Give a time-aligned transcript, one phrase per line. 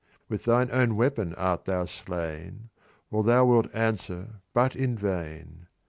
[0.27, 2.71] With thine own weapon art thou slain,
[3.11, 5.67] Or thou wilt answer but in vain.